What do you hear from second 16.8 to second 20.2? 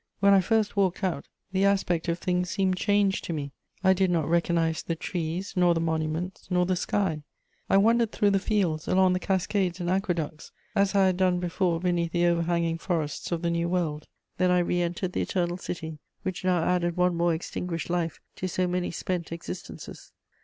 one more extinguished life to so many spent existences.